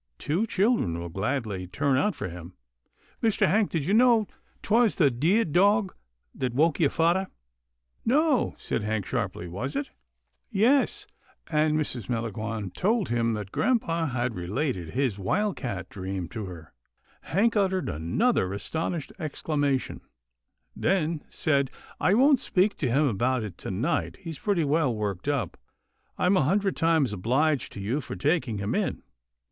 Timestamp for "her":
16.45-16.73